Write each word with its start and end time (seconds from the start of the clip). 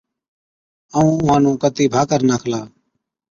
ائُون 0.95 1.09
اُونهان 1.15 1.39
نُون 1.43 1.55
ڪتِي 1.61 1.85
ڀاڪر 1.93 2.21
ناکلا۔ 2.29 2.61